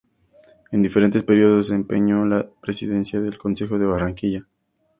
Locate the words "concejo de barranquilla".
3.37-4.47